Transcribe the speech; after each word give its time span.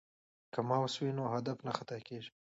که 0.53 0.59
ماوس 0.69 0.93
وي 0.97 1.11
نو 1.17 1.23
هدف 1.35 1.57
نه 1.67 1.71
خطا 1.77 1.97
کیږي. 2.07 2.31